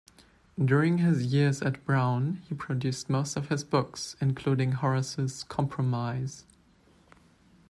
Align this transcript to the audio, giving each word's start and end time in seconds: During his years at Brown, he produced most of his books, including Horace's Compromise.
During 0.57 0.97
his 0.97 1.31
years 1.31 1.61
at 1.61 1.85
Brown, 1.85 2.41
he 2.49 2.55
produced 2.55 3.07
most 3.07 3.35
of 3.37 3.49
his 3.49 3.63
books, 3.63 4.15
including 4.19 4.71
Horace's 4.71 5.43
Compromise. 5.43 6.43